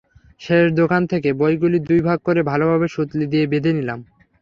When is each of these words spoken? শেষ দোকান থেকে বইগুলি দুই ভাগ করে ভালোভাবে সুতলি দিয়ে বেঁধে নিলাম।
শেষ 0.41 0.65
দোকান 0.79 1.01
থেকে 1.11 1.29
বইগুলি 1.33 1.77
দুই 1.87 1.99
ভাগ 2.07 2.17
করে 2.27 2.41
ভালোভাবে 2.43 2.87
সুতলি 2.87 3.25
দিয়ে 3.27 3.45
বেঁধে 3.51 3.71
নিলাম। 3.77 3.99